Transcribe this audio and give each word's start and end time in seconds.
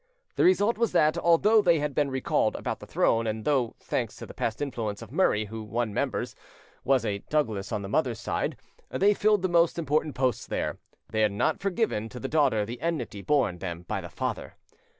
The 0.35 0.43
result 0.43 0.79
was 0.79 0.93
that, 0.93 1.15
although 1.15 1.61
they 1.61 1.77
had 1.77 1.93
been 1.93 2.09
recalled 2.09 2.55
about 2.55 2.79
the 2.79 2.87
throne, 2.87 3.27
and 3.27 3.45
though, 3.45 3.75
thanks 3.79 4.15
to 4.15 4.25
the 4.25 4.33
past 4.33 4.59
influence 4.59 5.03
of 5.03 5.11
Murray, 5.11 5.45
who, 5.45 5.61
one 5.61 5.89
remembers, 5.89 6.35
was 6.83 7.05
a 7.05 7.19
Douglas 7.29 7.71
on 7.71 7.83
the 7.83 7.87
mother's 7.87 8.19
side, 8.19 8.57
they 8.89 9.13
filled 9.13 9.43
the 9.43 9.47
most 9.47 9.77
important 9.77 10.15
posts 10.15 10.47
there, 10.47 10.79
they 11.11 11.21
had 11.21 11.31
not 11.33 11.59
forgiven 11.59 12.09
to 12.09 12.19
the 12.19 12.27
daughter 12.27 12.65
the 12.65 12.81
enmity 12.81 13.21
borne 13.21 13.59
them 13.59 13.83
by 13.87 14.01
the 14.01 14.09
father. 14.09 14.55